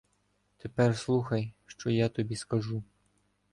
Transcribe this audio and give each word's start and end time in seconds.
Тепер 0.57 0.97
слухай, 0.97 1.53
що 1.67 1.89
я 1.89 2.09
тобі 2.09 2.35
скажу. 2.35 2.83